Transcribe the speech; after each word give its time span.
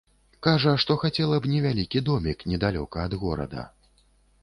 Кажа, 0.45 0.73
што 0.83 0.95
хацела 1.03 1.39
б 1.45 1.51
невялікі 1.53 2.03
домік 2.09 2.43
недалёка 2.55 2.97
ад 3.11 3.21
горада. 3.25 3.73